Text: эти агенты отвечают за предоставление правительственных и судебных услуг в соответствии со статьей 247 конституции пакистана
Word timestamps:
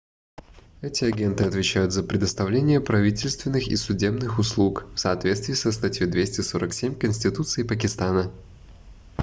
эти 0.81 1.05
агенты 1.05 1.43
отвечают 1.43 1.93
за 1.93 2.01
предоставление 2.01 2.81
правительственных 2.81 3.67
и 3.67 3.75
судебных 3.75 4.39
услуг 4.39 4.87
в 4.95 4.99
соответствии 4.99 5.53
со 5.53 5.71
статьей 5.71 6.09
247 6.09 6.95
конституции 6.97 7.61
пакистана 7.61 8.31